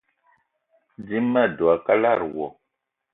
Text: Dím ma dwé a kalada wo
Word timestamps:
Dím 1.07 1.25
ma 1.33 1.43
dwé 1.57 1.69
a 1.73 1.75
kalada 1.85 2.25
wo 2.35 2.45